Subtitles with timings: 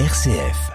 [0.00, 0.72] RCF.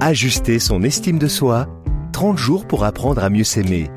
[0.00, 1.68] Ajuster son estime de soi,
[2.14, 3.90] 30 jours pour apprendre à mieux s'aimer.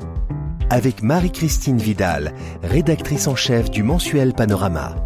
[0.68, 4.96] Avec Marie-Christine Vidal, rédactrice en chef du mensuel Panorama.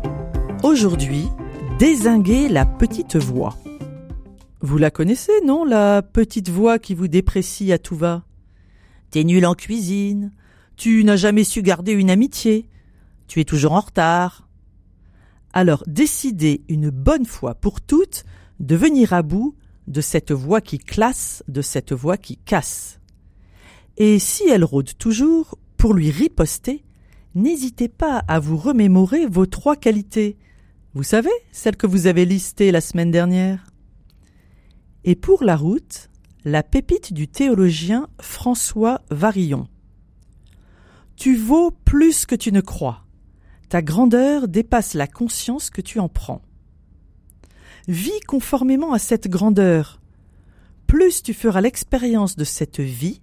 [0.65, 1.29] Aujourd'hui,
[1.79, 3.57] désinguer la petite voix.
[4.61, 8.25] Vous la connaissez, non, la petite voix qui vous déprécie à tout va?
[9.13, 10.33] T'es nul en cuisine,
[10.77, 12.69] tu n'as jamais su garder une amitié,
[13.29, 14.50] tu es toujours en retard.
[15.53, 18.25] Alors décidez une bonne fois pour toutes
[18.61, 19.57] de venir à bout
[19.89, 23.01] de cette voix qui classe, de cette voix qui casse.
[23.97, 26.85] Et si elle rôde toujours, pour lui riposter,
[27.35, 30.39] n'hésitez pas à vous remémorer vos trois qualités.
[30.95, 33.67] Vous savez, celles que vous avez listées la semaine dernière.
[35.05, 36.11] Et pour la route,
[36.45, 39.69] la pépite du théologien François Varillon.
[41.17, 43.05] Tu vaux plus que tu ne crois.
[43.71, 46.43] Ta grandeur dépasse la conscience que tu en prends.
[47.87, 50.01] Vis conformément à cette grandeur.
[50.89, 53.23] Plus tu feras l'expérience de cette vie,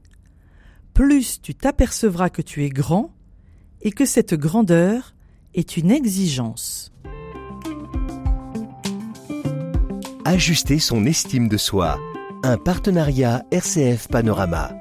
[0.94, 3.11] plus tu t'apercevras que tu es grand
[3.81, 5.16] et que cette grandeur
[5.53, 6.93] est une exigence.
[10.23, 11.99] Ajuster son estime de soi.
[12.43, 14.71] Un partenariat RCF Panorama.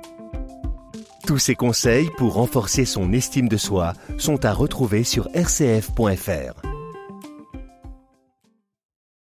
[1.26, 6.65] Tous ces conseils pour renforcer son estime de soi sont à retrouver sur rcf.fr.